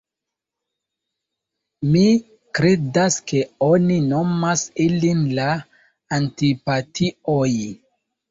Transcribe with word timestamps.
Mi 1.95 2.01
kredas 2.59 3.17
ke 3.31 3.43
oni 3.67 3.99
nomas 4.13 4.63
ilin 4.87 5.21
la 5.41 5.47
Antipatioj. 6.21 7.53